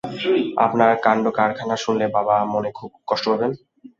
আপনার 0.57 0.91
কাণ্ডকারখানা 1.05 1.75
শুনলে 1.83 2.05
বাবা 2.15 2.35
মনে 2.53 2.69
খুব 2.77 2.91
কষ্ট 3.09 3.25
পাবেন! 3.31 3.51